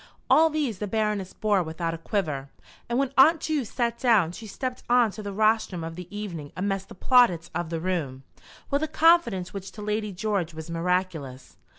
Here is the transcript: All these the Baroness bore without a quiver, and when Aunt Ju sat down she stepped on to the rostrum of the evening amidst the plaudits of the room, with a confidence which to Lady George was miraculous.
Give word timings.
All 0.31 0.49
these 0.49 0.79
the 0.79 0.87
Baroness 0.87 1.31
bore 1.31 1.61
without 1.61 1.93
a 1.93 1.97
quiver, 1.99 2.49
and 2.89 2.97
when 2.97 3.13
Aunt 3.19 3.39
Ju 3.39 3.63
sat 3.63 3.99
down 3.99 4.31
she 4.31 4.47
stepped 4.47 4.81
on 4.89 5.11
to 5.11 5.21
the 5.21 5.31
rostrum 5.31 5.83
of 5.83 5.95
the 5.95 6.07
evening 6.09 6.51
amidst 6.57 6.89
the 6.89 6.95
plaudits 6.95 7.51
of 7.53 7.69
the 7.69 7.79
room, 7.79 8.23
with 8.71 8.81
a 8.81 8.87
confidence 8.87 9.53
which 9.53 9.71
to 9.73 9.83
Lady 9.83 10.11
George 10.11 10.55
was 10.55 10.71
miraculous. 10.71 11.55